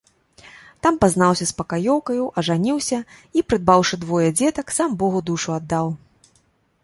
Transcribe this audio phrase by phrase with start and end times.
[0.85, 2.99] Там пазнаўся з пакаёўкаю, ажаніўся
[3.37, 5.87] і, прыдбаўшы двое дзетак, сам богу душу аддаў.